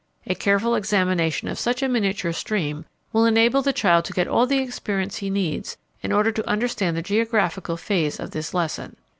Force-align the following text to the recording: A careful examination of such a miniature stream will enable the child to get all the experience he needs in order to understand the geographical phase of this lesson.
A 0.25 0.33
careful 0.33 0.73
examination 0.73 1.47
of 1.47 1.59
such 1.59 1.83
a 1.83 1.87
miniature 1.87 2.33
stream 2.33 2.85
will 3.13 3.23
enable 3.27 3.61
the 3.61 3.71
child 3.71 4.03
to 4.05 4.13
get 4.13 4.27
all 4.27 4.47
the 4.47 4.57
experience 4.57 5.17
he 5.17 5.29
needs 5.29 5.77
in 6.01 6.11
order 6.11 6.31
to 6.31 6.49
understand 6.49 6.97
the 6.97 7.03
geographical 7.03 7.77
phase 7.77 8.19
of 8.19 8.31
this 8.31 8.51
lesson. 8.51 8.95